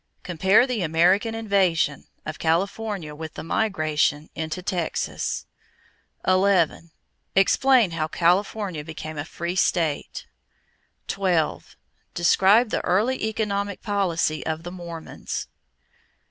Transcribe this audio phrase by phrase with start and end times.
[0.23, 5.45] Compare the American "invasion" of California with the migration into Texas.
[6.27, 6.89] 11.
[7.35, 10.25] Explain how California became a free state.
[11.07, 11.77] 12.
[12.15, 15.47] Describe the early economic policy of the Mormons.